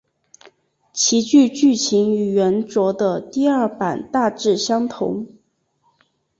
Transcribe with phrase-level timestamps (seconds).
[0.93, 5.27] 其剧剧情与原着的第二版大致相同。